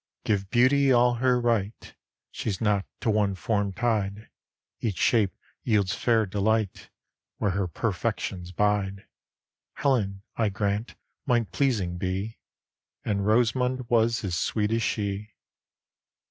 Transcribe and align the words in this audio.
GIVE 0.25 0.49
beauty 0.49 0.91
all 0.91 1.13
her 1.17 1.39
right, 1.39 1.93
She's 2.31 2.59
not 2.59 2.87
to 3.01 3.11
one 3.11 3.35
forme 3.35 3.71
tyed; 3.71 4.31
Each 4.79 4.97
shape 4.97 5.35
yeelds 5.63 5.93
faire 5.93 6.25
delight, 6.25 6.89
Where 7.37 7.51
her 7.51 7.67
perfections 7.67 8.51
bide. 8.51 9.05
Helen, 9.73 10.23
I 10.37 10.49
grant, 10.49 10.95
might 11.27 11.51
pleasing 11.51 11.99
be; 11.99 12.39
And 13.05 13.27
Ros'mond 13.27 13.87
was 13.91 14.23
as 14.23 14.33
sweet 14.35 14.71
as 14.71 14.81
shee. 14.81 15.35